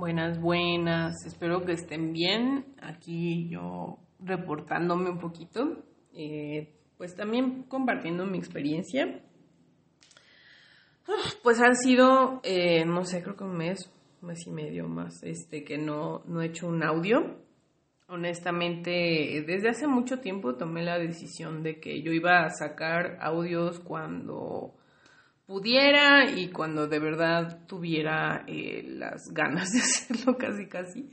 [0.00, 1.26] Buenas, buenas.
[1.26, 2.64] Espero que estén bien.
[2.80, 5.84] Aquí yo reportándome un poquito.
[6.14, 9.22] Eh, pues también compartiendo mi experiencia.
[11.06, 13.92] Ah, pues han sido, eh, no sé, creo que un mes,
[14.22, 17.36] un mes y medio más, este, que no, no he hecho un audio.
[18.08, 23.80] Honestamente, desde hace mucho tiempo tomé la decisión de que yo iba a sacar audios
[23.80, 24.79] cuando
[25.50, 31.10] pudiera y cuando de verdad tuviera eh, las ganas de hacerlo casi casi.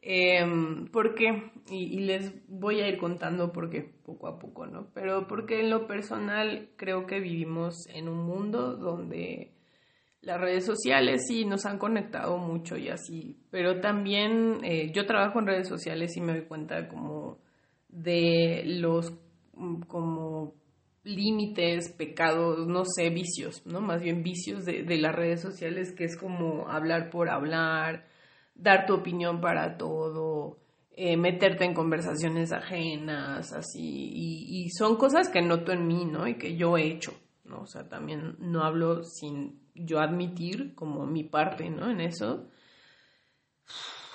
[0.00, 0.46] Eh,
[0.92, 1.50] ¿Por qué?
[1.68, 4.90] Y, les voy a ir contando por qué, poco a poco, ¿no?
[4.94, 9.54] Pero porque en lo personal creo que vivimos en un mundo donde
[10.20, 15.40] las redes sociales sí nos han conectado mucho y así, pero también eh, yo trabajo
[15.40, 17.38] en redes sociales y me doy cuenta como
[17.88, 19.12] de los
[19.88, 20.54] como
[21.04, 23.80] límites, pecados, no sé, vicios, ¿no?
[23.80, 28.06] Más bien vicios de, de, las redes sociales, que es como hablar por hablar,
[28.54, 30.58] dar tu opinión para todo,
[30.96, 36.26] eh, meterte en conversaciones ajenas, así, y, y, son cosas que noto en mí, ¿no?
[36.26, 37.12] Y que yo he hecho,
[37.44, 37.60] ¿no?
[37.62, 41.90] O sea, también no hablo sin yo admitir como mi parte, ¿no?
[41.90, 42.48] En eso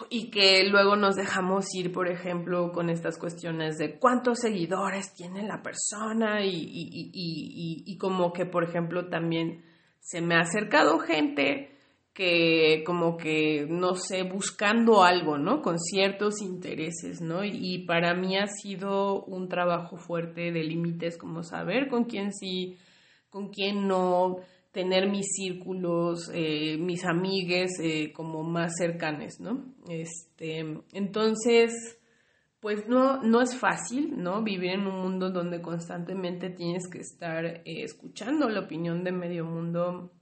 [0.09, 5.43] y que luego nos dejamos ir, por ejemplo, con estas cuestiones de cuántos seguidores tiene
[5.47, 9.63] la persona y, y, y, y, como que, por ejemplo, también
[9.99, 11.75] se me ha acercado gente
[12.13, 15.61] que como que, no sé, buscando algo, ¿no?
[15.61, 17.45] Con ciertos intereses, ¿no?
[17.45, 22.77] Y, para mí ha sido un trabajo fuerte de límites, como saber con quién sí,
[23.29, 24.37] con quién no,
[24.79, 29.65] tener mis círculos, eh, mis amigues eh, como más cercanes, ¿no?
[29.89, 30.59] Este,
[30.93, 31.99] entonces,
[32.61, 34.41] pues no, no es fácil, ¿no?
[34.41, 39.43] Vivir en un mundo donde constantemente tienes que estar eh, escuchando la opinión de medio
[39.43, 40.13] mundo,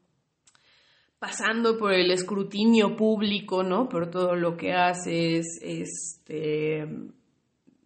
[1.20, 3.88] pasando por el escrutinio público, ¿no?
[3.88, 6.84] Por todo lo que haces, este,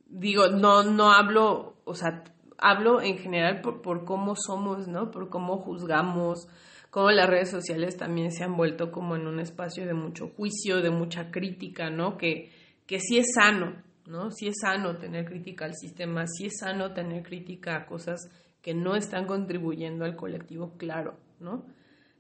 [0.08, 2.24] digo, no, no hablo, o sea,
[2.58, 5.12] hablo en general por, por, cómo somos, ¿no?
[5.12, 6.48] Por cómo juzgamos,
[6.92, 10.82] cómo las redes sociales también se han vuelto como en un espacio de mucho juicio,
[10.82, 12.18] de mucha crítica, ¿no?
[12.18, 12.52] Que,
[12.86, 14.30] que sí es sano, ¿no?
[14.30, 18.30] Sí es sano tener crítica al sistema, sí es sano tener crítica a cosas
[18.62, 21.66] que no están contribuyendo al colectivo, claro, ¿no?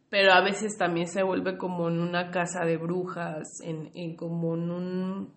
[0.09, 4.55] Pero a veces también se vuelve como en una casa de brujas, en, en como
[4.55, 5.33] en un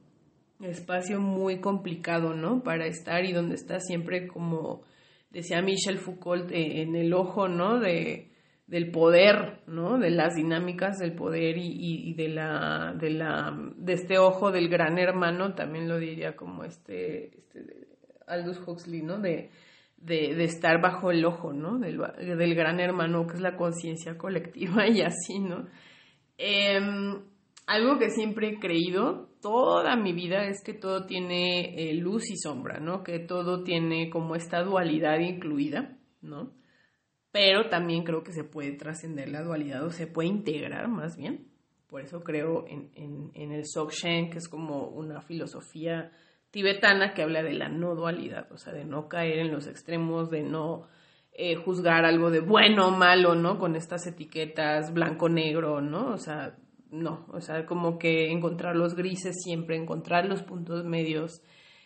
[0.60, 2.62] espacio muy complicado, ¿no?
[2.62, 4.82] Para estar y donde está siempre como
[5.30, 7.80] decía Michel Foucault, eh, en el ojo, ¿no?
[7.80, 8.33] De,
[8.66, 9.98] del poder, ¿no?
[9.98, 11.76] De las dinámicas del poder y,
[12.10, 16.64] y, de la, de la, de este ojo del gran hermano, también lo diría como
[16.64, 17.88] este, este
[18.26, 19.18] Aldous Huxley, ¿no?
[19.18, 19.50] De,
[19.98, 21.78] de, de, estar bajo el ojo, ¿no?
[21.78, 25.66] Del, del gran hermano, que es la conciencia colectiva y así, ¿no?
[26.38, 26.80] Eh,
[27.66, 32.36] algo que siempre he creído toda mi vida es que todo tiene eh, luz y
[32.36, 33.02] sombra, ¿no?
[33.02, 36.52] Que todo tiene como esta dualidad incluida, ¿no?
[37.34, 41.48] Pero también creo que se puede trascender la dualidad o se puede integrar más bien.
[41.88, 46.12] Por eso creo en, en, en el Dzogchen, que es como una filosofía
[46.52, 50.30] tibetana que habla de la no dualidad, o sea, de no caer en los extremos,
[50.30, 50.86] de no
[51.32, 53.58] eh, juzgar algo de bueno o malo, ¿no?
[53.58, 56.12] Con estas etiquetas blanco-negro, ¿no?
[56.12, 56.54] O sea,
[56.92, 61.42] no, o sea, como que encontrar los grises siempre, encontrar los puntos medios,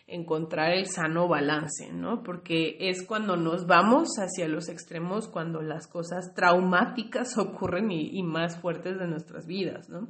[0.09, 2.23] encontrar el sano balance, ¿no?
[2.23, 8.57] Porque es cuando nos vamos hacia los extremos, cuando las cosas traumáticas ocurren y, más
[8.57, 10.09] fuertes de nuestras vidas, ¿no?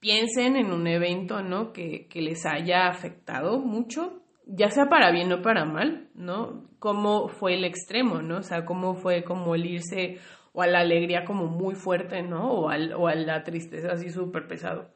[0.00, 1.72] Piensen en un evento, ¿no?
[1.72, 6.68] Que, que les haya afectado mucho, ya sea para bien o para mal, ¿no?
[6.78, 8.38] Cómo fue el extremo, ¿no?
[8.38, 10.18] O sea, cómo fue como el irse
[10.52, 12.50] o a la alegría como muy fuerte, ¿no?
[12.50, 14.90] O, al, o a la tristeza así súper pesado.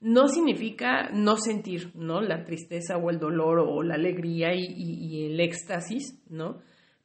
[0.00, 2.20] No significa no sentir, ¿no?
[2.20, 6.58] La tristeza o el dolor o la alegría y, el éxtasis, ¿no?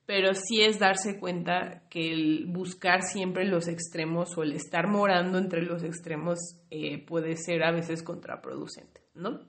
[0.05, 5.37] Pero sí es darse cuenta que el buscar siempre los extremos o el estar morando
[5.37, 6.37] entre los extremos
[6.69, 9.39] eh, puede ser a veces contraproducente, ¿no?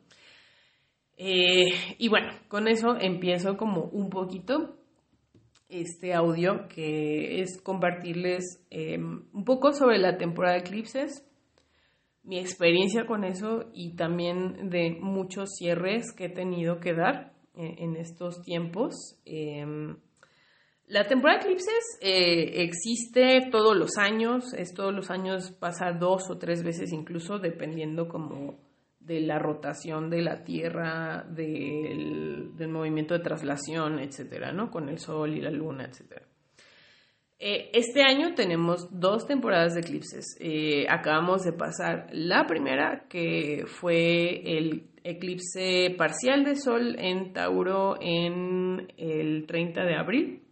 [1.17, 4.77] Eh, y bueno, con eso empiezo como un poquito
[5.69, 11.25] este audio que es compartirles eh, un poco sobre la temporada de eclipses,
[12.25, 17.97] mi experiencia con eso y también de muchos cierres que he tenido que dar en,
[17.97, 19.21] estos tiempos.
[19.25, 19.97] Em,
[20.87, 26.31] la temporada de eclipses eh, existe todos los años, es todos los años, pasa dos
[26.31, 28.59] o tres veces incluso, dependiendo como
[29.01, 34.71] de la rotación de la Tierra, del, movimiento de traslación, etcétera, ¿no?
[34.71, 36.27] Con el Sol y la Luna, etcétera.
[37.39, 40.37] Eh, este año tenemos dos temporadas de eclipses.
[40.41, 47.97] Eh, acabamos de pasar la primera, que fue el eclipse parcial de Sol en Tauro
[48.01, 50.43] en el 30 de abril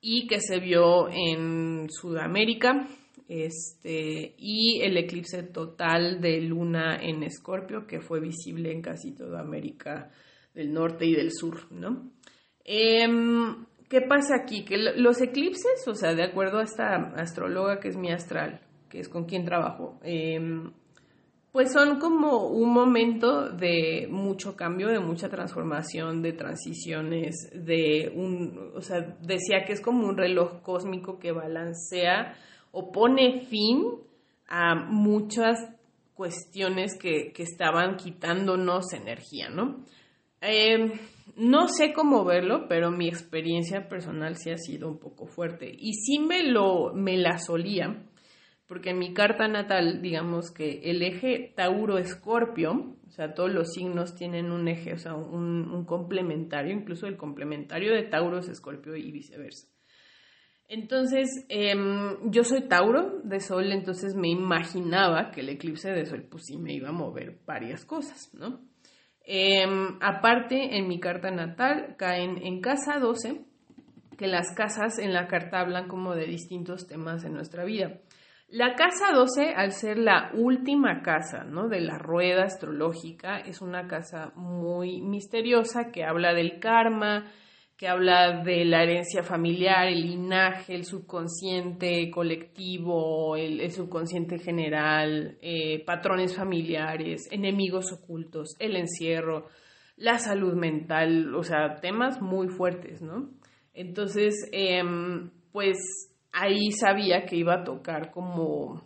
[0.00, 2.88] y que se vio en Sudamérica
[3.28, 9.40] este, y el eclipse total de luna en Escorpio, que fue visible en casi toda
[9.40, 10.10] América
[10.52, 12.10] del Norte y del Sur, ¿no?
[12.64, 14.64] Em, ¿Qué pasa aquí?
[14.64, 18.58] Que los eclipses, o sea, de acuerdo a esta astróloga que es mi astral,
[18.88, 20.72] que es con quien trabajo, em,
[21.52, 28.72] pues son como un momento de mucho cambio, de mucha transformación, de transiciones, de un,
[28.74, 32.34] o sea, decía que es como un reloj cósmico que balancea
[32.70, 33.84] o pone fin
[34.48, 35.68] a muchas
[36.14, 39.84] cuestiones que, estaban quitándonos energía, ¿no?
[40.40, 40.92] Em,
[41.36, 45.74] no sé cómo verlo, pero mi experiencia personal sí ha sido un poco fuerte.
[45.76, 48.04] Y sí me, lo, me la solía,
[48.66, 54.14] porque en mi carta natal, digamos que el eje Tauro-Escorpio, o sea, todos los signos
[54.14, 59.10] tienen un eje, o sea, un, complementario, incluso el complementario de Tauro es Escorpio y
[59.10, 59.68] viceversa.
[60.68, 66.26] Entonces, em, yo soy Tauro de Sol, entonces me imaginaba que el eclipse de Sol,
[66.30, 68.71] pues sí me iba a mover varias cosas, ¿no?
[69.24, 73.44] Em, aparte, en mi carta natal caen en casa 12,
[74.18, 78.00] que las casas en la carta hablan como de distintos temas en nuestra vida.
[78.48, 81.68] La casa 12, al ser la última casa ¿no?
[81.68, 87.32] de la rueda astrológica, es una casa muy misteriosa que habla del karma,
[87.82, 95.84] que habla de la herencia familiar, el linaje, el subconsciente colectivo, el, subconsciente general, eh,
[95.84, 99.48] patrones familiares, enemigos ocultos, el encierro,
[99.96, 103.30] la salud mental, o sea, temas muy fuertes, ¿no?
[103.74, 105.76] Entonces, em, pues
[106.30, 108.80] ahí sabía que iba a tocar como,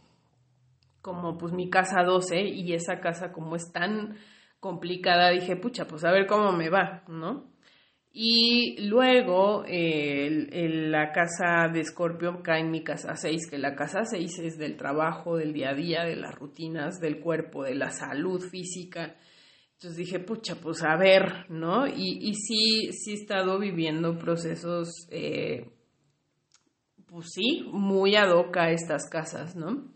[1.03, 4.17] como pues mi casa 12 y esa casa como es tan
[4.59, 7.56] complicada, dije, pucha, pues a ver cómo me va, ¿no?
[8.19, 14.39] Y luego la casa de Escorpio cae en mi casa 6, que la casa 6
[14.39, 18.41] es del trabajo, del día a día, de las rutinas, del cuerpo, de la salud
[18.41, 19.19] física.
[19.75, 21.87] Entonces dije, pucha, pues a ver, ¿no?
[21.87, 25.69] Y, y sí, sí he estado viviendo procesos, eh,
[27.05, 29.93] pues sí, muy ad hoc a estas casas, ¿no?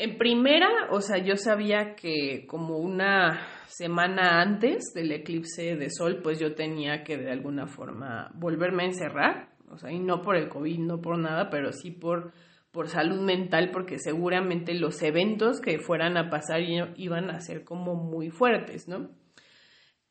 [0.00, 6.20] En primera, o sea, yo sabía que como una semana antes del eclipse de sol,
[6.22, 10.36] pues yo tenía que de alguna forma volverme a encerrar, o sea, y no por
[10.36, 12.30] el COVID, no por nada, pero sí por,
[12.70, 17.96] por salud mental, porque seguramente los eventos que fueran a pasar iban a ser como
[17.96, 19.10] muy fuertes, ¿no?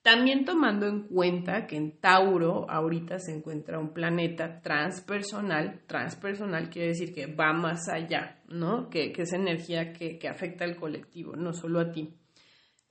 [0.08, 5.82] También tomando en cuenta que en Tauro ahorita se encuentra un planeta transpersonal.
[5.86, 8.90] Transpersonal quiere decir que va más allá, ¿no?
[8.90, 12.14] Que, que es energía que, afecta al colectivo, no solo a ti.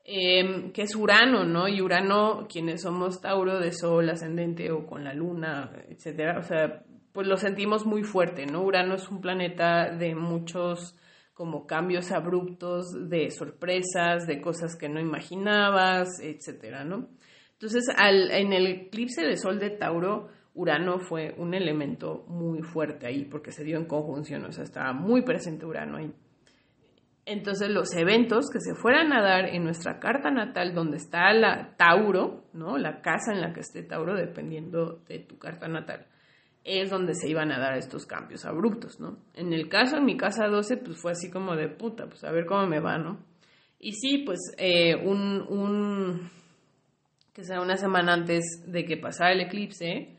[0.04, 1.66] Em, que es Urano, ¿no?
[1.68, 6.84] Y Urano, quienes somos Tauro de Sol, ascendente o con la Luna, etcétera, o sea,
[7.12, 8.62] pues lo sentimos muy fuerte, ¿no?
[8.62, 10.94] Urano es un planeta de muchos
[11.36, 17.10] como cambios abruptos, de sorpresas, de cosas que no imaginabas, etcétera, ¿no?
[17.52, 23.06] Entonces, al, en el eclipse de Sol de Tauro, Urano fue un elemento muy fuerte
[23.06, 26.10] ahí, porque se dio en conjunción, o sea, estaba muy presente Urano ahí.
[27.26, 31.76] Entonces los eventos que se fueran a dar en nuestra carta natal, donde está la
[31.76, 32.78] Tauro, ¿no?
[32.78, 36.06] La casa en la que esté Tauro, dependiendo de tu carta natal,
[36.66, 39.18] es donde se iban a dar estos cambios abruptos, ¿no?
[39.34, 42.32] En el caso, en mi casa 12, pues fue así como de puta, pues a
[42.32, 43.24] ver cómo me va, ¿no?
[43.78, 46.30] Y sí, pues eh, un, un,
[47.32, 50.16] que sea una semana antes de que pasara el eclipse,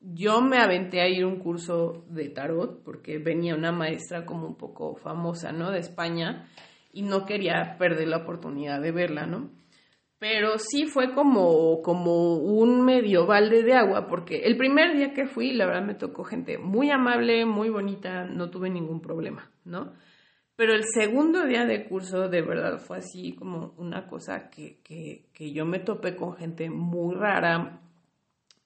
[0.00, 4.46] yo me aventé a ir a un curso de tarot porque venía una maestra como
[4.46, 5.72] un poco famosa, ¿no?
[5.72, 6.48] De España
[6.92, 9.50] y no quería perder la oportunidad de verla, ¿no?
[10.20, 15.26] Pero sí fue como, como un medio balde de agua porque el primer día que
[15.26, 19.94] fui, la verdad me tocó gente muy amable, muy bonita, no tuve ningún problema, ¿no?
[20.56, 25.30] Pero el segundo día de curso de verdad fue así como una cosa que, que,
[25.32, 27.80] que yo me topé con gente muy rara,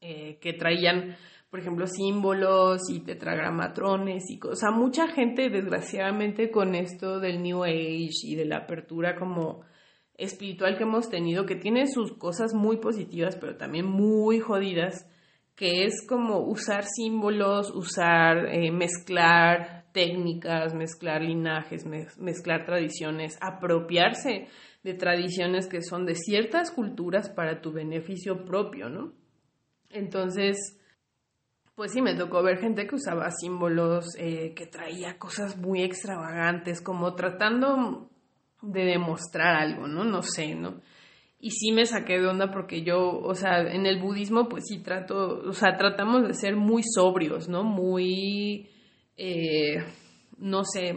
[0.00, 1.14] eh, que traían,
[1.50, 4.72] por ejemplo, símbolos y tetragramatrones y cosas.
[4.74, 9.60] Mucha gente, desgraciadamente, con esto del New Age y de la apertura como
[10.16, 15.08] espiritual que hemos tenido, que tiene sus cosas muy positivas, pero también muy jodidas,
[15.56, 21.86] que es como usar símbolos, usar, eh, mezclar técnicas, mezclar linajes,
[22.18, 24.48] mezclar tradiciones, apropiarse
[24.82, 29.12] de tradiciones que son de ciertas culturas para tu beneficio propio, ¿no?
[29.90, 30.80] Entonces,
[31.76, 36.80] pues sí, me tocó ver gente que usaba símbolos, eh, que traía cosas muy extravagantes,
[36.80, 38.10] como tratando
[38.66, 40.04] de demostrar algo, ¿no?
[40.04, 40.80] No sé, ¿no?
[41.38, 44.82] Y sí me saqué de onda porque yo, o sea, en el budismo, pues sí
[44.82, 47.64] trato, o sea, tratamos de ser muy sobrios, ¿no?
[47.64, 48.70] Muy,
[49.16, 49.84] eh,
[50.38, 50.96] no sé,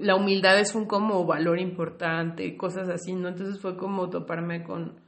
[0.00, 3.28] la humildad es un como valor importante, cosas así, ¿no?
[3.28, 5.00] Entonces fue como toparme con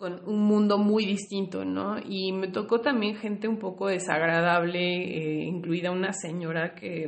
[0.00, 1.98] con un mundo muy distinto, ¿no?
[2.02, 7.06] Y me tocó también gente un poco desagradable, eh, incluida una señora que,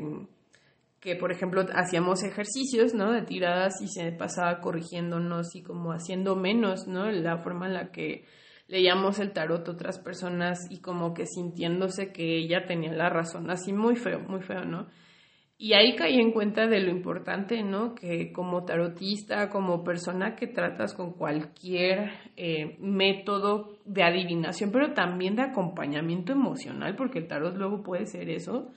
[1.02, 3.10] que, por ejemplo, hacíamos ejercicios, ¿no?
[3.10, 7.10] De tiradas y se pasaba corrigiéndonos y como haciendo menos, ¿no?
[7.10, 8.24] La forma en la que
[8.68, 13.50] leíamos el tarot a otras personas y como que sintiéndose que ella tenía la razón,
[13.50, 14.86] así muy feo, muy feo, ¿no?
[15.58, 17.96] Y ahí caí en cuenta de lo importante, ¿no?
[17.96, 25.34] Que como tarotista, como persona que tratas con cualquier eh, método de adivinación, pero también
[25.34, 28.70] de acompañamiento emocional, porque el tarot luego puede ser eso,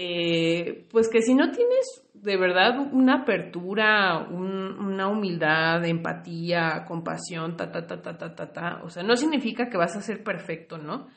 [0.00, 7.72] eh, pues que si no tienes de verdad una apertura, una humildad, empatía, compasión, ta,
[7.72, 10.78] ta, ta, ta, ta, ta, ta, o sea, no significa que vas a ser perfecto,
[10.78, 11.08] ¿no?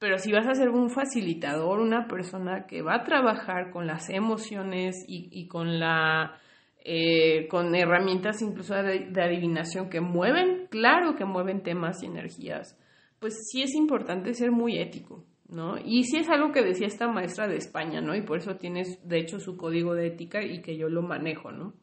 [0.00, 4.10] Pero si vas a ser un facilitador, una persona que va a trabajar con las
[4.10, 6.36] emociones y, con la
[6.84, 12.76] eh, con herramientas incluso de, adivinación que mueven, claro que mueven temas y energías,
[13.20, 15.76] pues sí es importante ser muy ético, ¿no?
[15.78, 18.14] Y sí es algo que decía esta maestra de España, ¿no?
[18.14, 21.52] Y por eso tienes, de hecho, su código de ética y que yo lo manejo,
[21.52, 21.74] ¿no?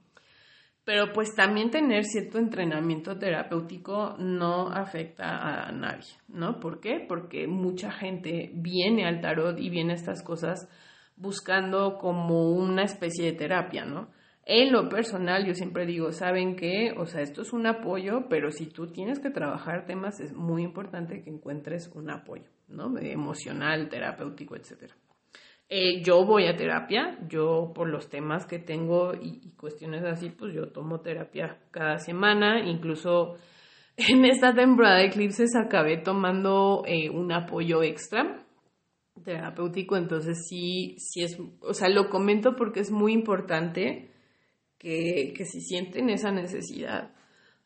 [0.84, 6.60] Pero pues también tener cierto entrenamiento terapéutico no afecta a nadie, ¿no?
[6.60, 7.06] ¿Por qué?
[7.08, 10.68] Porque mucha gente viene al tarot y viene a estas cosas
[11.16, 14.10] buscando como una especie de terapia, ¿no?
[14.44, 16.94] En lo personal, yo siempre digo, ¿saben qué?
[16.98, 20.64] O sea, esto es un apoyo, pero si tú tienes que trabajar temas, es muy
[20.64, 22.98] importante que encuentres un apoyo, ¿no?
[22.98, 24.96] Emocional, terapéutico, etcétera.
[25.74, 30.54] Eh, yo voy a terapia, yo por los temas que tengo y, cuestiones así, pues
[30.54, 33.36] yo tomo terapia cada semana, incluso
[33.98, 38.46] en esta temporada de eclipses acabé tomando eh, un apoyo extra
[39.24, 44.12] terapéutico, entonces sí, sí es, o sea, lo comento porque es muy importante
[44.78, 47.14] que, que si sienten esa necesidad,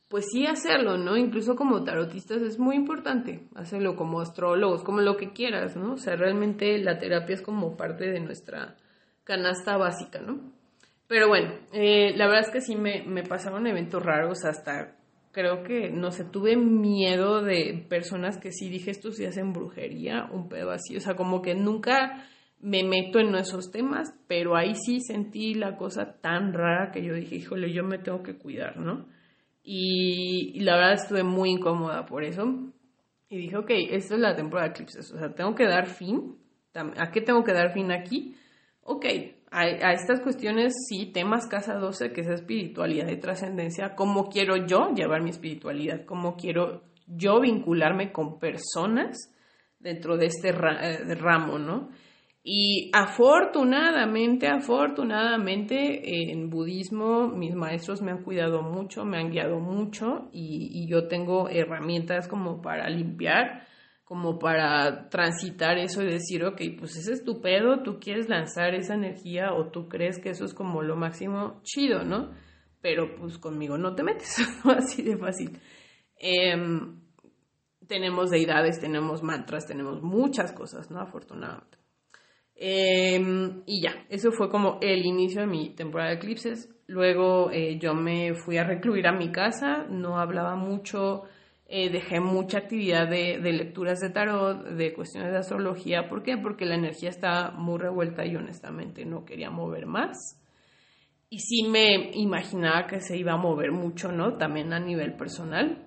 [0.10, 1.18] pues sí hacerlo, ¿no?
[1.18, 5.94] Incluso como tarotistas es muy importante hacerlo como astrólogos, como lo que quieras, ¿no?
[5.94, 8.76] O sea, realmente la terapia es como parte de nuestra
[9.24, 10.40] canasta básica, ¿no?
[11.08, 14.96] Pero bueno, eh, la verdad es que sí me, me pasaron eventos raros hasta
[15.32, 20.30] creo que, no sé, tuve miedo de personas que sí dije esto sí hacen brujería,
[20.32, 22.26] un pedo así, o sea, como que nunca
[22.62, 27.14] me meto en esos temas, pero ahí sí sentí la cosa tan rara que yo
[27.14, 29.08] dije, híjole, yo me tengo que cuidar, ¿no?
[29.68, 32.72] Y, la verdad estuve muy incómoda por eso.
[33.28, 36.38] Y dije, ok, esta es la temporada de eclipses, o sea, tengo que dar fin.
[36.76, 38.36] ¿A qué tengo que dar fin aquí?
[38.84, 39.06] Ok,
[39.50, 44.58] a, a estas cuestiones, sí, temas casa 12, que es espiritualidad y trascendencia, cómo quiero
[44.68, 49.32] yo llevar mi espiritualidad, cómo quiero yo vincularme con personas
[49.80, 51.90] dentro de este eh, ramo, ¿no?
[52.48, 60.30] Y afortunadamente, afortunadamente, en budismo mis maestros me han cuidado mucho, me han guiado mucho
[60.32, 63.66] y, yo tengo herramientas como para limpiar,
[64.04, 68.76] como para transitar eso y decir, ok, pues ese es tu pedo, tú quieres lanzar
[68.76, 72.30] esa energía o tú crees que eso es como lo máximo chido, ¿no?
[72.80, 75.60] Pero pues conmigo no te metes, así de fácil.
[76.20, 77.02] Em,
[77.88, 81.00] tenemos deidades, tenemos mantras, tenemos muchas cosas, ¿no?
[81.00, 81.85] Afortunadamente.
[82.56, 86.70] Em, y ya, eso fue como el inicio de mi temporada de eclipses.
[86.88, 91.24] Luego eh, yo me fui a recluir a mi casa, no hablaba mucho,
[91.68, 96.08] eh, dejé mucha actividad de, de, lecturas de tarot, de cuestiones de astrología.
[96.08, 96.38] ¿Por qué?
[96.38, 100.40] Porque la energía estaba muy revuelta y honestamente no quería mover más.
[101.30, 104.38] Y sí me imaginaba que se iba a mover mucho, ¿no?
[104.38, 105.85] También a nivel personal.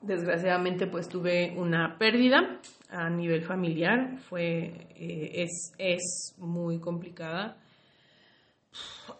[0.00, 7.56] Desgraciadamente pues tuve una pérdida a nivel familiar, fue, eh, es, es muy complicada.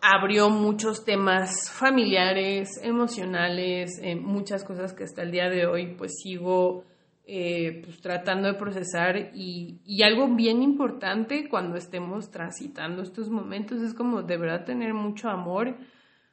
[0.00, 6.12] Abrió muchos temas familiares, emocionales, eh, muchas cosas que hasta el día de hoy pues
[6.22, 6.84] sigo
[7.26, 13.82] eh, pues, tratando de procesar y, y, algo bien importante cuando estemos transitando estos momentos
[13.82, 15.76] es como de verdad tener mucho amor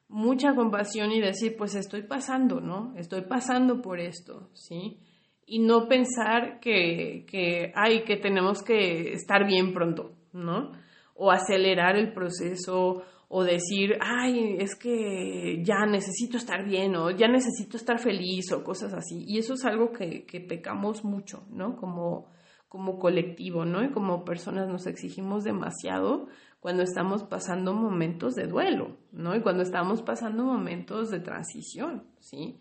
[0.07, 2.93] mucha compasión y decir, pues estoy pasando, ¿no?
[2.97, 4.99] Estoy pasando por esto, ¿sí?
[5.45, 10.71] Y no pensar que, que, ay, que tenemos que estar bien pronto, ¿no?
[11.15, 17.27] O acelerar el proceso o decir, ay, es que ya necesito estar bien o ya
[17.27, 19.23] necesito estar feliz o cosas así.
[19.27, 21.75] Y eso es algo que, que pecamos mucho, ¿no?
[21.75, 22.27] Como
[22.75, 23.85] como colectivo, ¿no?
[23.85, 26.27] Y como personas nos exigimos demasiado
[26.65, 29.35] cuando estamos pasando momentos de duelo, ¿no?
[29.35, 32.57] Y cuando estamos pasando momentos de transición, ¿sí?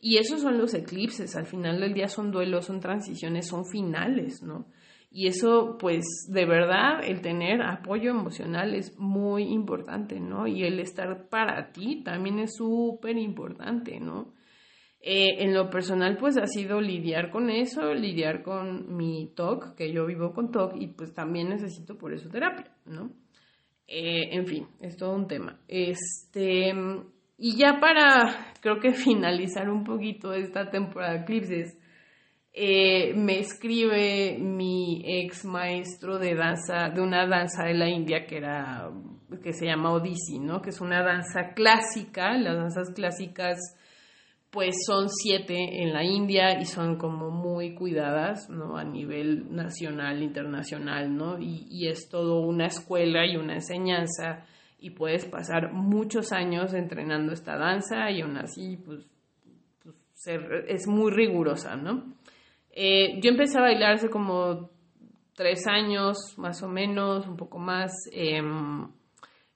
[0.00, 4.44] Y esos son los eclipses, al final del día son duelos, son transiciones, son finales,
[4.44, 4.68] ¿no?
[5.10, 10.46] Y eso, pues, de verdad, el tener apoyo emocional es muy importante, ¿no?
[10.46, 14.34] Y el estar para ti también es súper importante, ¿no?
[15.00, 19.92] Eh, en lo personal, pues ha sido lidiar con eso, lidiar con mi TOC, que
[19.92, 23.10] yo vivo con TOC, y pues también necesito por eso terapia, ¿no?
[23.90, 25.58] Eh, en fin, es todo un tema.
[25.66, 26.74] Este,
[27.38, 31.78] y ya para, creo que finalizar un poquito esta temporada de Eclipses,
[32.52, 38.38] eh, me escribe mi ex maestro de danza, de una danza de la India que
[38.38, 38.90] era,
[39.42, 40.60] que se llama Odissi, ¿no?
[40.60, 43.58] Que es una danza clásica, las danzas clásicas
[44.50, 48.78] pues son siete en la India y son como muy cuidadas, ¿no?
[48.78, 51.38] A nivel nacional, internacional, ¿no?
[51.38, 54.46] Y, es todo una escuela y una enseñanza
[54.78, 59.06] y puedes pasar muchos años entrenando esta danza y aún así, pues,
[59.82, 59.96] pues
[60.68, 62.14] es muy rigurosa, ¿no?
[62.70, 64.70] Eh, yo empecé a bailar hace como
[65.34, 68.88] tres años, más o menos, un poco más, em,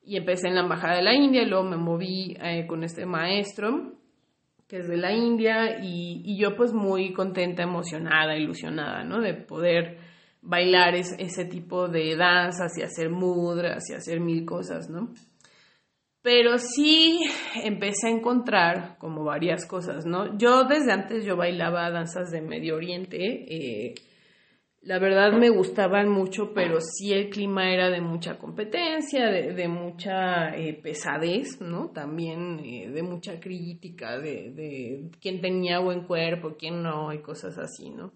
[0.05, 4.02] y empecé en la Embajada de la India, luego me moví eh, con este maestro
[4.73, 9.21] que es de la India, y, yo pues muy contenta, emocionada, ilusionada, ¿no?
[9.21, 9.99] De poder
[10.41, 15.13] bailar ese tipo de danzas y hacer mudras y hacer mil cosas, ¿no?
[16.23, 17.21] Pero sí
[17.63, 20.39] empecé a encontrar como varias cosas, ¿no?
[20.39, 23.95] Yo desde antes yo bailaba danzas de Medio Oriente, eh,
[24.85, 30.57] la verdad me gustaban mucho, pero sí el clima era de mucha competencia, de, mucha
[30.57, 31.91] eh, pesadez, ¿no?
[31.91, 37.59] También eh, de mucha crítica, de, de, quién tenía buen cuerpo, quién no, y cosas
[37.59, 38.13] así, ¿no?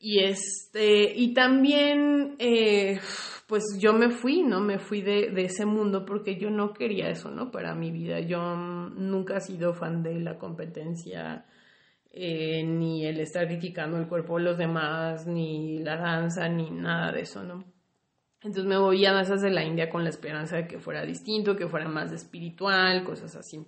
[0.00, 2.98] Y este, y también, eh,
[3.46, 4.60] pues yo me fui, ¿no?
[4.60, 7.52] Me fui de, de ese mundo porque yo no quería eso, ¿no?
[7.52, 8.20] Para mi vida.
[8.20, 11.46] Yo nunca he sido fan de la competencia
[12.18, 17.12] eh, ni el estar criticando el cuerpo de los demás, ni la danza, ni nada
[17.12, 17.62] de eso, ¿no?
[18.40, 21.56] Entonces me voy a danzas de la India con la esperanza de que fuera distinto,
[21.56, 23.66] que fuera más espiritual, cosas así.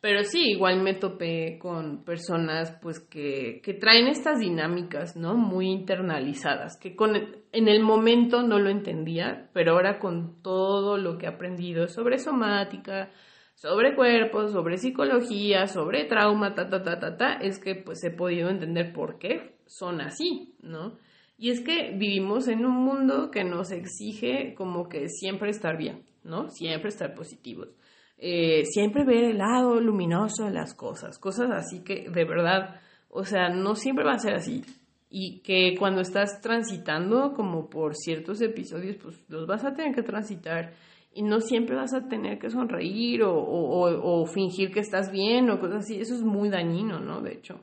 [0.00, 5.36] Pero sí, igual me topé con personas pues que, que traen estas dinámicas, ¿no?
[5.36, 11.16] Muy internalizadas, que con, en el momento no lo entendía, pero ahora con todo lo
[11.16, 13.10] que he aprendido sobre somática,
[13.58, 18.10] sobre cuerpos, sobre psicología, sobre trauma, ta, ta, ta, ta, ta, es que pues he
[18.10, 20.96] podido entender por qué son así, ¿no?
[21.36, 26.04] Y es que vivimos en un mundo que nos exige como que siempre estar bien,
[26.22, 26.48] ¿no?
[26.50, 27.68] Siempre estar positivos.
[28.16, 33.24] Eh, siempre ver el lado luminoso de las cosas, cosas así que de verdad, o
[33.24, 34.64] sea, no siempre va a ser así.
[35.10, 40.02] Y que cuando estás transitando como por ciertos episodios, pues los vas a tener que
[40.02, 40.74] transitar
[41.18, 45.78] y no siempre vas a tener que sonreír o, fingir que estás bien o cosas
[45.78, 45.98] así.
[45.98, 47.20] Eso es muy dañino, ¿no?
[47.20, 47.58] De hecho.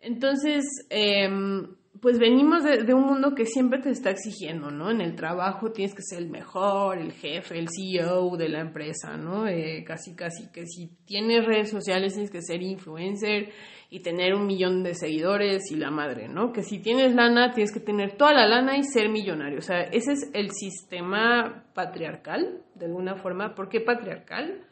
[0.00, 1.76] Entonces, em,
[2.06, 4.92] pues venimos de, un mundo que siempre te está exigiendo, ¿no?
[4.92, 9.16] En el trabajo tienes que ser el mejor, el jefe, el CEO de la empresa,
[9.16, 9.48] ¿no?
[9.48, 13.50] Eh, casi, casi que si tienes redes sociales tienes que ser influencer
[13.90, 16.52] y tener un millón de seguidores y la madre, ¿no?
[16.52, 19.58] Que si tienes lana tienes que tener toda la lana y ser millonario.
[19.58, 23.56] O sea, ese es el sistema patriarcal, de alguna forma.
[23.56, 24.64] ¿Por qué patriarcal?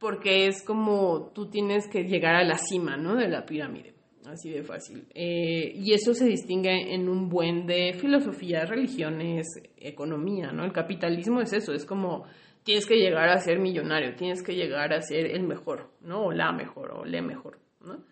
[0.00, 3.14] Porque es como tú tienes que llegar a la cima, ¿no?
[3.14, 3.95] De la pirámide.
[4.26, 5.06] Así de fácil.
[5.14, 10.64] Eh, y eso se distingue en un buen de filosofía, religiones, economía, ¿no?
[10.64, 12.24] El capitalismo es eso, es como
[12.64, 16.26] tienes que llegar a ser millonario, tienes que llegar a ser el mejor, ¿no?
[16.26, 18.04] O la mejor, o le mejor, ¿no?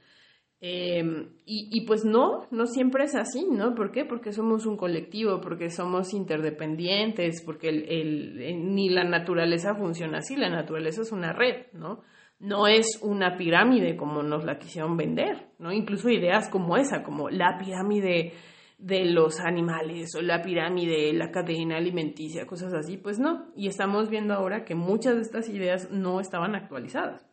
[0.61, 3.75] Em, y, pues no, no siempre es así, ¿no?
[3.75, 4.07] ¿Por qué?
[4.07, 11.03] Porque somos un colectivo, porque somos interdependientes, porque ni la naturaleza funciona así, la naturaleza
[11.03, 12.03] es una red, ¿no?
[12.39, 15.73] No es una pirámide como nos la quisieron vender, ¿no?
[15.73, 18.33] Incluso ideas como esa, como la pirámide
[18.79, 23.53] de los animales o la pirámide, la cadena alimenticia, cosas así, pues no.
[23.57, 27.27] Y estamos viendo ahora que muchas de estas ideas no estaban actualizadas.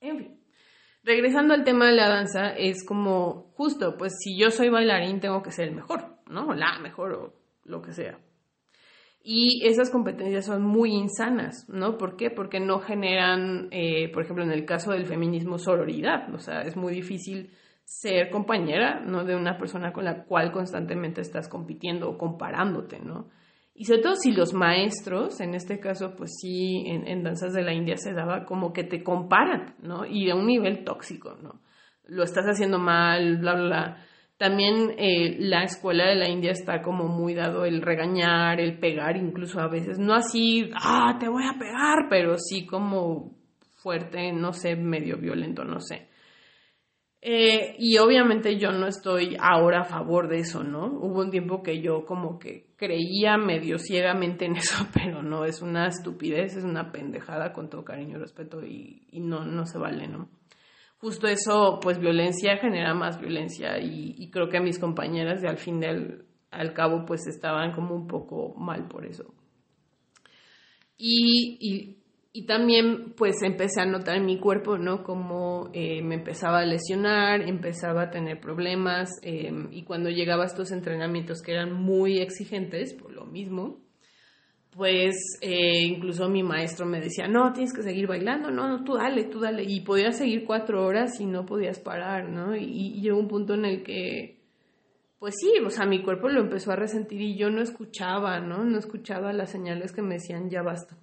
[0.00, 0.40] En fin,
[1.02, 5.42] regresando al tema de la danza, es como justo, pues si yo soy bailarín tengo
[5.42, 6.54] que ser el mejor, ¿no?
[6.54, 8.18] La mejor o lo que sea.
[9.22, 11.98] Y esas competencias son muy insanas, ¿no?
[11.98, 12.30] ¿Por qué?
[12.30, 16.32] Porque no generan, eh, por ejemplo, en el caso del feminismo, sororidad.
[16.34, 17.50] O sea, es muy difícil
[17.84, 19.24] ser compañera, ¿no?
[19.24, 23.28] De una persona con la cual constantemente estás compitiendo o comparándote, ¿no?
[23.74, 27.74] Y sobre todo si los maestros, en este caso, pues sí, en, danzas de la
[27.74, 30.06] India se daba como que te comparan, ¿no?
[30.06, 31.60] Y a un nivel tóxico, ¿no?
[32.06, 33.96] Lo estás haciendo mal, bla, bla, bla
[34.40, 39.18] También eh, la escuela de la India está como muy dado el regañar, el pegar,
[39.18, 43.36] incluso a veces, no así, ah, te voy a pegar, pero sí como
[43.82, 46.08] fuerte, no sé, medio violento, no sé.
[47.20, 50.86] Eh, y obviamente yo no estoy ahora a favor de eso, ¿no?
[50.86, 55.60] Hubo un tiempo que yo como que creía medio ciegamente en eso, pero no, es
[55.60, 59.76] una estupidez, es una pendejada con todo cariño y respeto y, y no, no se
[59.76, 60.30] vale, ¿no?
[61.00, 65.80] Justo eso, pues violencia genera más violencia y, creo que mis compañeras de al fin
[65.80, 69.32] del al cabo pues estaban como un poco mal por eso.
[70.96, 71.96] Y,
[72.32, 75.02] y, también pues empecé a notar en mi cuerpo, ¿no?
[75.02, 80.46] Como eh, me empezaba a lesionar, empezaba a tener problemas em, y cuando llegaba a
[80.46, 83.78] estos entrenamientos que eran muy exigentes, por lo mismo,
[84.76, 88.94] pues eh, incluso mi maestro me decía, no, tienes que seguir bailando, no, no, tú
[88.94, 89.64] dale, tú dale.
[89.64, 92.54] Y podías seguir cuatro horas y no podías parar, ¿no?
[92.54, 94.40] Y, llegó un punto en el que,
[95.18, 98.64] pues sí, o sea, mi cuerpo lo empezó a resentir y yo no escuchaba, ¿no?
[98.64, 100.96] No escuchaba las señales que me decían, ya basta.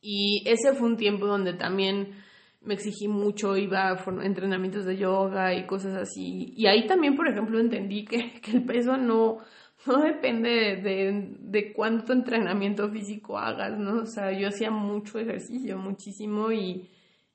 [0.00, 2.16] Y ese fue un tiempo donde también
[2.60, 6.52] me exigí mucho, iba a entrenamientos de yoga y cosas así.
[6.56, 9.38] Y ahí también, por ejemplo, entendí que, que el peso no
[9.86, 14.02] no depende de, de, cuánto entrenamiento físico hagas, ¿no?
[14.02, 16.88] O sea, yo hacía mucho ejercicio, muchísimo y,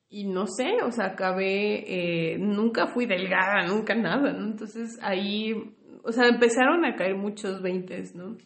[0.10, 4.46] y no sé, o sea, acabé, eh, nunca fui delgada, nunca nada, ¿no?
[4.46, 5.54] Entonces ahí,
[6.04, 8.38] o sea, empezaron a caer muchos veintes, ¿no?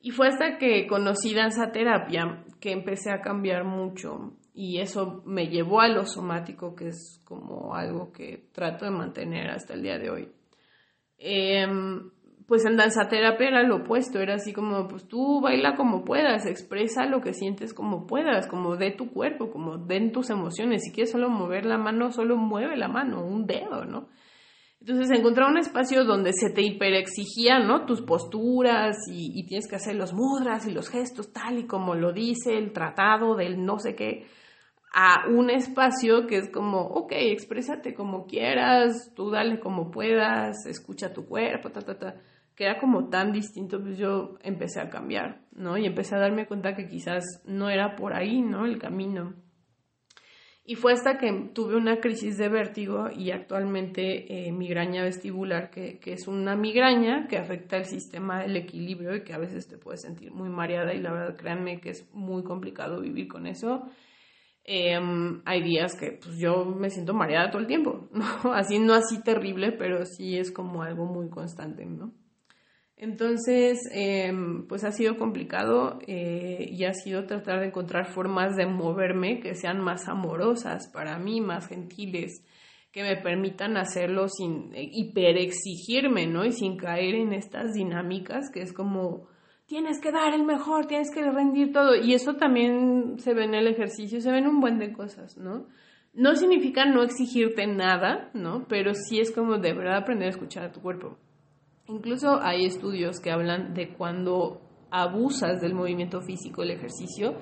[0.00, 5.48] Y fue hasta que conocí danza terapia que empecé a cambiar mucho y eso me
[5.48, 9.98] llevó a lo somático, que es como algo que trato de mantener hasta el día
[9.98, 10.28] de hoy.
[11.18, 11.66] Eh,
[12.50, 17.06] pues en danzaterapia era lo opuesto, era así como, pues tú baila como puedas, expresa
[17.06, 20.82] lo que sientes como puedas, como de tu cuerpo, como den tus emociones.
[20.82, 24.08] Si quieres solo mover la mano, solo mueve la mano, un dedo, ¿no?
[24.80, 27.86] Entonces encontrar un espacio donde se te hiperexigía, ¿no?
[27.86, 31.94] Tus posturas y, y, tienes que hacer los mudras y los gestos tal y como
[31.94, 34.26] lo dice el tratado del no sé qué,
[34.92, 41.12] a un espacio que es como, ok, exprésate como quieras, tú dale como puedas, escucha
[41.12, 42.16] tu cuerpo, ta, ta, ta
[42.60, 45.78] que era como tan distinto, pues yo empecé a cambiar, ¿no?
[45.78, 48.66] Y empecé a darme cuenta que quizás no era por ahí, ¿no?
[48.66, 49.34] El camino.
[50.62, 55.98] Y fue hasta que tuve una crisis de vértigo y actualmente eh, migraña vestibular, que,
[56.00, 59.78] que, es una migraña que afecta el sistema del equilibrio y que a veces te
[59.78, 63.84] puedes sentir muy mareada y la verdad créanme que es muy complicado vivir con eso.
[64.64, 68.52] Em, hay días que pues yo me siento mareada todo el tiempo, ¿no?
[68.52, 72.12] Así no así terrible, pero sí es como algo muy constante, ¿no?
[73.02, 78.66] Entonces, em, pues ha sido complicado eh, y ha sido tratar de encontrar formas de
[78.66, 82.44] moverme que sean más amorosas para mí, más gentiles,
[82.92, 86.44] que me permitan hacerlo sin eh, hiperexigirme, ¿no?
[86.44, 89.28] Y sin caer en estas dinámicas que es como,
[89.64, 91.94] tienes que dar el mejor, tienes que rendir todo.
[91.94, 95.68] Y eso también se ve en el ejercicio, se ven un buen de cosas, ¿no?
[96.12, 98.66] No significa no exigirte nada, ¿no?
[98.68, 101.16] Pero sí es como de verdad aprender a escuchar a tu cuerpo.
[101.90, 107.34] Incluso hay estudios que hablan de cuando abusas del movimiento físico, el ejercicio,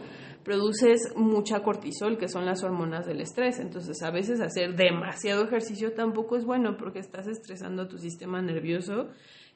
[0.42, 3.58] produces mucha cortisol, que son las hormonas del estrés.
[3.58, 8.40] Entonces, a veces hacer demasiado ejercicio tampoco es bueno porque estás estresando a tu sistema
[8.40, 9.08] nervioso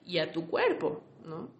[0.04, 1.50] y a tu cuerpo, ¿no?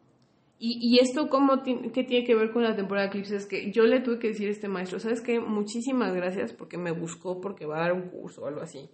[0.64, 3.46] Y, esto, cómo ¿qué tiene que ver con la temporada de eclipses?
[3.46, 5.40] Que yo le tuve que decir a este maestro, ¿sabes qué?
[5.40, 8.88] Muchísimas gracias porque me buscó porque va a dar un curso o algo así.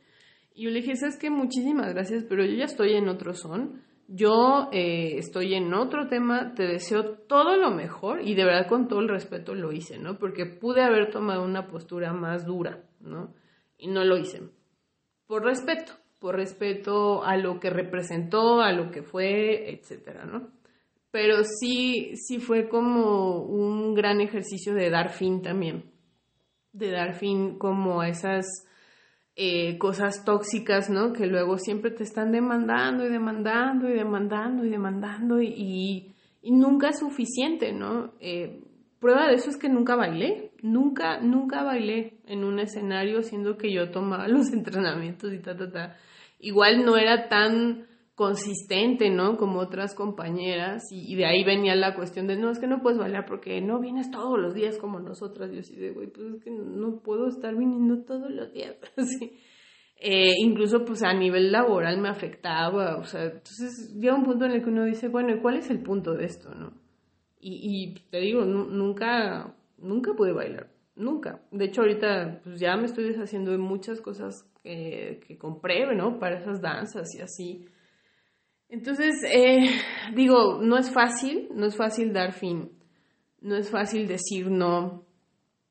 [0.54, 1.28] Y yo le dije, ¿sabes qué?
[1.28, 6.54] Muchísimas gracias, pero yo ya estoy en otro son yo eh, estoy en otro tema,
[6.54, 10.18] te deseo todo lo mejor y de verdad con todo el respeto lo hice, ¿no?
[10.18, 13.34] Porque pude haber tomado una postura más dura, ¿no?
[13.76, 14.40] Y no lo hice.
[15.26, 20.52] Por respeto, por respeto a lo que representó, a lo que fue, etcétera, ¿no?
[21.10, 25.92] Pero sí, sí fue como un gran ejercicio de dar fin también,
[26.72, 28.46] de dar fin como a esas
[29.40, 31.12] eh, cosas tóxicas, ¿no?
[31.12, 36.98] Que luego siempre te están demandando y demandando y demandando y demandando y, nunca es
[36.98, 38.14] suficiente, ¿no?
[38.18, 38.64] Eh,
[38.98, 43.72] prueba de eso es que nunca bailé, nunca, nunca bailé en un escenario siendo que
[43.72, 45.96] yo tomaba los entrenamientos y ta, ta, ta.
[46.40, 47.86] Igual no era tan
[48.18, 49.36] consistente, ¿no?
[49.36, 52.98] Como otras compañeras, y, de ahí venía la cuestión de, no, es que no puedes
[52.98, 56.42] bailar porque no vienes todos los días como nosotras, yo así de, güey, pues es
[56.42, 59.38] que no puedo estar viniendo todos los días, así.
[60.00, 64.50] Eh, incluso pues a nivel laboral me afectaba, o sea, entonces llega un punto en
[64.50, 66.72] el que uno dice, bueno, ¿y cuál es el punto de esto, no?
[67.40, 71.40] Y, te digo, nunca, nunca pude bailar, nunca.
[71.52, 76.18] De hecho, ahorita pues ya me estoy deshaciendo de muchas cosas que compré, ¿no?
[76.18, 77.64] Para esas danzas y así
[78.68, 79.70] Entonces, eh,
[80.14, 82.72] digo, no es fácil, no es fácil dar fin,
[83.40, 85.06] no es fácil decir no,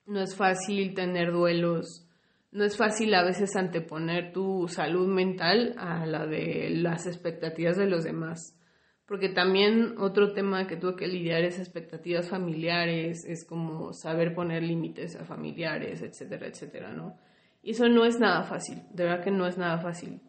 [0.05, 2.07] no es fácil tener duelos,
[2.51, 7.87] no es fácil a veces anteponer tu salud mental a la de las expectativas de
[7.87, 8.53] los demás.
[9.05, 14.63] Porque también otro tema que tuve que lidiar es expectativas familiares, es como saber poner
[14.63, 17.17] límites a familiares, etcétera, etcétera, ¿no?
[17.61, 20.19] Y eso no es nada fácil, de verdad que no es nada fácil.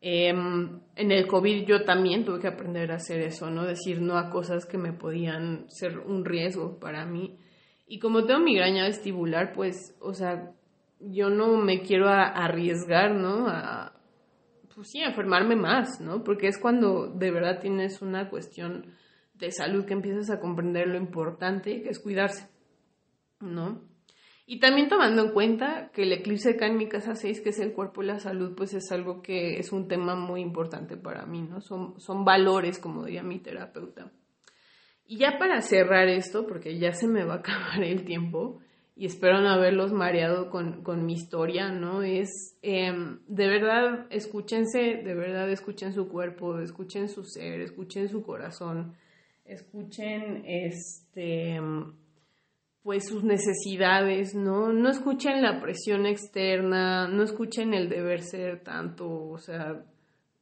[0.00, 3.64] Em, en el COVID yo también tuve que aprender a hacer eso, ¿no?
[3.64, 7.38] Decir no a cosas que me podían ser un riesgo para mí.
[7.86, 10.52] Y como tengo migraña vestibular, pues, o sea,
[11.00, 13.48] yo no me quiero arriesgar, ¿no?
[13.48, 13.92] A,
[14.74, 16.22] pues sí, a enfermarme más, ¿no?
[16.22, 18.94] Porque es cuando de verdad tienes una cuestión
[19.34, 22.48] de salud que empiezas a comprender lo importante que es cuidarse,
[23.40, 23.82] ¿no?
[24.50, 27.58] Y también tomando en cuenta que el eclipse acá en mi casa 6, que es
[27.58, 31.26] el cuerpo y la salud, pues es algo que es un tema muy importante para
[31.26, 31.60] mí, ¿no?
[31.60, 34.10] Son, son valores, como diría mi terapeuta.
[35.06, 38.60] Y ya para cerrar esto, porque ya se me va a acabar el tiempo,
[38.96, 42.02] y espero no haberlos mareado con, con mi historia, ¿no?
[42.02, 48.22] Es, em, de verdad, escúchense, de verdad, escuchen su cuerpo, escuchen su ser, escuchen su
[48.22, 48.94] corazón,
[49.44, 51.60] escuchen, este,
[52.82, 54.72] pues sus necesidades, ¿no?
[54.72, 59.84] No escuchen la presión externa, no escuchen el deber ser tanto, o sea,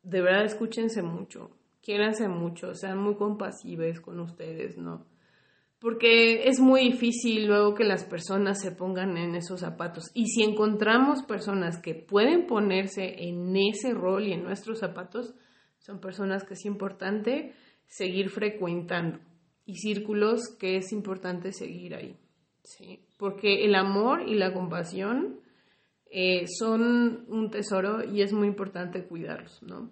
[0.02, 1.50] de verdad escúchense mucho,
[1.82, 5.06] quiéranse mucho, sean muy compasivos con ustedes, ¿no?
[5.78, 10.10] porque es muy difícil luego que las personas se pongan en esos zapatos.
[10.14, 15.34] Y si encontramos personas que pueden ponerse en ese rol y en nuestros zapatos,
[15.78, 17.54] son personas que es importante
[17.86, 19.20] seguir frecuentando
[19.64, 22.16] y círculos que es importante seguir ahí.
[22.66, 23.00] ¿Sí?
[23.16, 25.40] Porque el amor y la compasión
[26.10, 29.90] eh, son un tesoro y es muy importante cuidarlos, ¿no?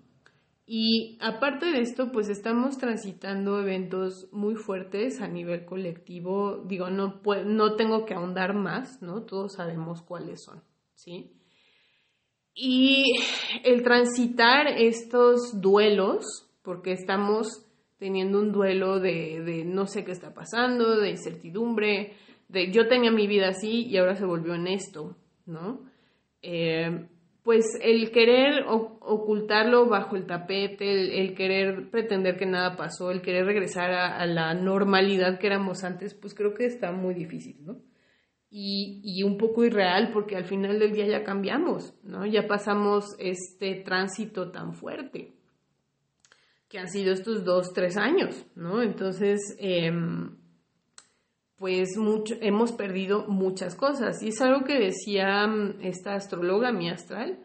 [0.67, 6.65] Y aparte de esto, pues estamos transitando eventos muy fuertes a nivel colectivo.
[6.67, 9.25] Digo, no, no tengo que ahondar más, ¿no?
[9.25, 10.63] Todos sabemos cuáles son,
[10.95, 11.33] ¿sí?
[12.55, 13.05] Y
[13.63, 16.25] el transitar estos duelos,
[16.63, 17.67] porque estamos
[17.99, 22.15] teniendo un duelo de, de no sé qué está pasando, de incertidumbre,
[22.49, 25.81] yo tenía mi vida así y ahora se volvió en esto, ¿no?
[26.43, 27.07] Eh,
[27.45, 33.45] pues el querer ocultarlo bajo el tapete, el, querer pretender que nada pasó, el querer
[33.45, 37.77] regresar a, la normalidad que éramos antes, pues creo que está muy difícil, ¿no?
[38.49, 42.25] Y, y, un poco irreal porque al final del día ya cambiamos, ¿no?
[42.25, 45.35] Ya pasamos este tránsito tan fuerte
[46.69, 48.81] que han sido estos dos, tres años, ¿no?
[48.81, 49.93] Entonces, eh,
[51.57, 54.23] pues mucho, hemos perdido muchas cosas.
[54.23, 57.39] Y es algo que decía mm, esta astróloga, mi astral,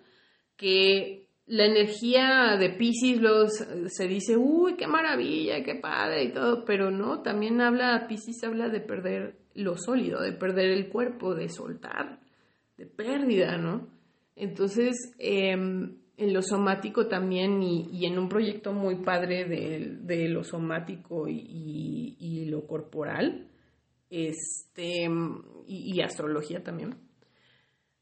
[0.55, 3.53] que la energía de Pisces los,
[3.87, 8.69] se dice, uy, qué maravilla, qué padre y todo, pero no, también habla, Pisces habla
[8.69, 12.19] de perder lo sólido, de perder el cuerpo, de soltar,
[12.77, 13.87] de pérdida, ¿no?
[14.35, 21.27] Entonces, em, en lo somático también y, en un proyecto muy padre de, lo somático
[21.27, 23.49] y lo corporal,
[24.09, 25.07] este,
[25.67, 26.97] y, astrología también,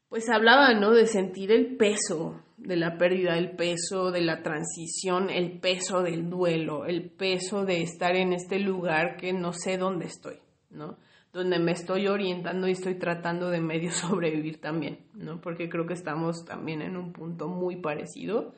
[0.08, 0.92] pues hablaba, ¿no?
[0.92, 6.30] De sentir el peso de la pérdida, el peso de la transición, el peso del
[6.30, 10.38] duelo, el peso de estar en este lugar que no sé dónde estoy,
[10.70, 10.98] ¿no?
[11.32, 15.40] Donde me estoy orientando y estoy tratando de medio sobrevivir también, ¿no?
[15.40, 18.54] Porque creo que estamos también en un punto muy parecido.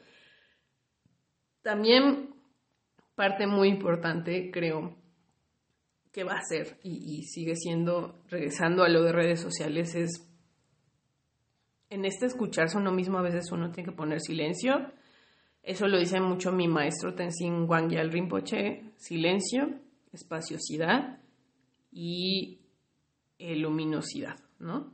[1.63, 2.35] También
[3.17, 5.00] parte muy importante, creo,
[6.13, 10.27] que va a ser y, sigue siendo, regresando a lo de redes sociales, es
[11.89, 14.93] en este escucharse uno mismo a veces uno tiene que poner silencio.
[15.63, 19.81] Eso lo dice mucho mi maestro Tenzin Wangyal Rinpoche, silencio,
[20.13, 21.19] espaciosidad
[21.93, 22.61] y
[23.39, 24.93] luminosidad, ¿no?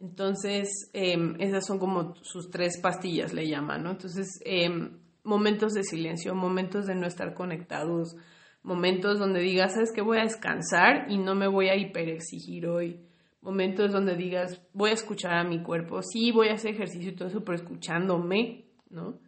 [0.00, 3.90] Entonces, em, esas son como sus tres pastillas, le llaman, ¿no?
[3.90, 8.16] Entonces, em, momentos de silencio, momentos de no estar conectados,
[8.62, 13.00] momentos donde digas, sabes que voy a descansar y no me voy a hiperexigir hoy,
[13.40, 17.16] momentos donde digas, voy a escuchar a mi cuerpo, sí, voy a hacer ejercicio y
[17.16, 19.18] todo eso, pero escuchándome, ¿no?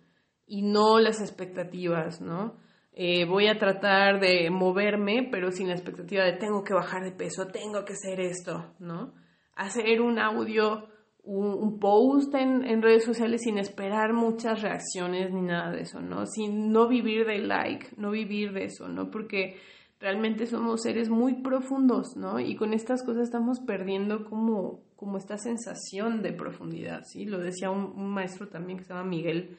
[0.47, 2.57] Y no las expectativas, ¿no?
[2.95, 7.13] Eh, voy a tratar de moverme, pero sin la expectativa de tengo que bajar de
[7.13, 9.15] peso, tengo que hacer esto, ¿no?
[9.55, 10.89] Hacer un audio
[11.25, 16.27] un, post en, redes sociales sin esperar muchas reacciones ni nada de eso, ¿no?
[16.27, 19.11] Sin no vivir de like, no vivir de eso, ¿no?
[19.11, 19.57] Porque
[20.01, 22.41] realmente somos seres muy profundos, ¿no?
[22.41, 27.25] Y con estas cosas estamos perdiendo como, como esta sensación de profundidad, ¿sí?
[27.25, 29.59] Lo decía un, maestro también que se llama Miguel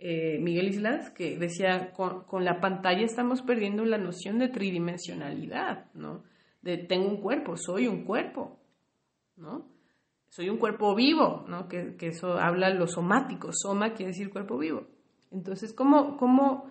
[0.00, 5.86] eh, Miguel Islas, que decía, con, con, la pantalla estamos perdiendo la noción de tridimensionalidad,
[5.94, 6.22] ¿no?
[6.62, 8.60] De tengo un cuerpo, soy un cuerpo,
[9.36, 9.77] ¿no?
[10.28, 11.68] Soy un cuerpo vivo, ¿no?
[11.68, 14.86] Que, que eso habla lo somático, soma quiere decir cuerpo vivo.
[15.30, 16.70] Entonces, ¿cómo, ¿cómo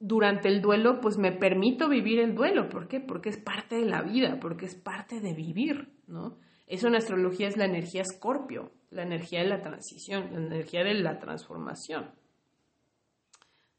[0.00, 2.68] durante el duelo, pues me permito vivir el duelo?
[2.68, 3.00] ¿Por qué?
[3.00, 6.38] Porque es parte de la vida, porque es parte de vivir, ¿no?
[6.66, 10.94] Eso en astrología es la energía escorpio, la energía de la transición, la energía de
[10.94, 12.10] la transformación.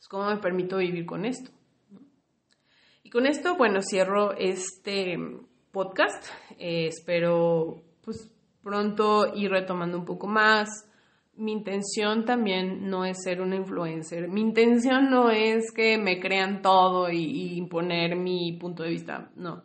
[0.10, 1.52] ¿cómo me permito vivir con esto?
[3.04, 5.18] Y con esto, bueno, cierro este
[5.72, 6.26] podcast.
[6.58, 8.32] Eh, espero, pues,
[8.64, 10.86] pronto ir retomando un poco más.
[11.36, 14.28] Mi intención también no es ser una influencer.
[14.28, 19.32] Mi intención no es que me crean todo y, y imponer mi punto de vista.
[19.36, 19.64] No.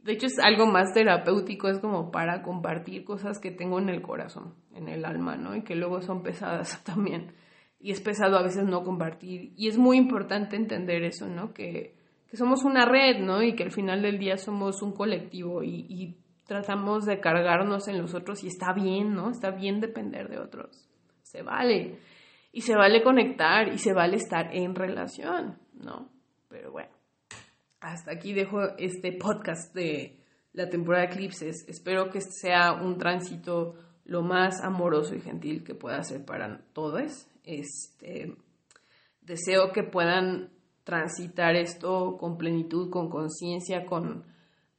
[0.00, 4.02] De hecho, es algo más terapéutico, es como para compartir cosas que tengo en el
[4.02, 5.56] corazón, en el alma, ¿no?
[5.56, 7.32] Y que luego son pesadas también
[7.84, 9.52] y es pesado a veces no compartir.
[9.58, 11.52] Y es muy importante entender eso, ¿no?
[11.52, 11.94] Que,
[12.32, 13.42] somos una red, ¿no?
[13.42, 18.14] Y que al final del día somos un colectivo y, tratamos de cargarnos en los
[18.14, 19.30] otros y está bien, ¿no?
[19.30, 20.88] Está bien depender de otros.
[21.22, 21.98] Se vale.
[22.52, 26.08] Y se vale conectar y se vale estar en relación, ¿no?
[26.48, 26.92] Pero bueno,
[27.80, 30.20] hasta aquí dejo este podcast de
[30.52, 31.68] la temporada de eclipses.
[31.68, 37.26] Espero que sea un tránsito lo más amoroso y gentil que pueda ser para todos
[37.44, 38.36] este,
[39.20, 40.50] deseo que puedan
[40.84, 44.24] transitar esto con plenitud, con conciencia, con,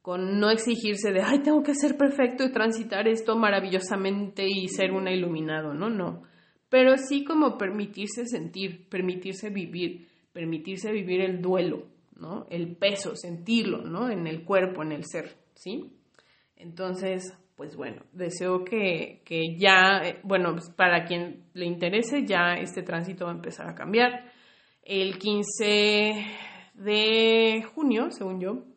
[0.06, 4.92] con no exigirse de, ay, tengo que ser perfecto y transitar esto maravillosamente y ser
[4.92, 6.22] una iluminado, no, no.
[6.68, 11.88] Pero sí como permitirse sentir, permitirse vivir, permitirse vivir el duelo,
[12.20, 12.46] ¿no?
[12.50, 14.08] El peso, sentirlo, ¿no?
[14.08, 15.90] En el cuerpo, en el ser, ¿sí?
[16.54, 19.24] Entonces, pues bueno, deseo que,
[19.58, 23.74] ya, eh, bueno, pues para quien le interese, ya este tránsito va a empezar a
[23.74, 24.30] cambiar.
[24.84, 26.26] El 15
[26.74, 28.75] de junio, según yo,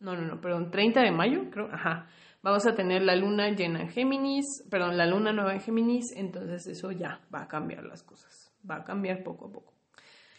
[0.00, 2.08] no, no, no, perdón, 30 de mayo, creo, ajá,
[2.42, 6.66] vamos a tener la luna llena en Géminis, perdón, la luna nueva en Géminis, entonces
[6.66, 9.74] eso ya va a cambiar las cosas, va a cambiar poco a poco.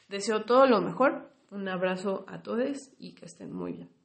[0.09, 3.96] Deseo todo lo mejor, un abrazo a todos y que estén muy bien.